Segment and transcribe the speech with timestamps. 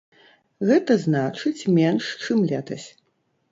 [0.69, 2.87] Гэта значыць, менш, чым летась.